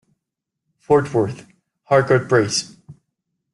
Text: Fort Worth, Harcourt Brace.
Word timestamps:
Fort 0.79 1.13
Worth, 1.13 1.45
Harcourt 1.83 2.27
Brace. 2.27 2.75